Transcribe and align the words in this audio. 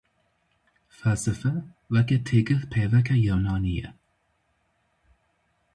Felsefe 0.99 1.51
weke 1.93 2.17
têgih 2.27 2.61
peyveke 2.71 3.15
yewnanî 3.25 3.73
ye. 3.79 3.87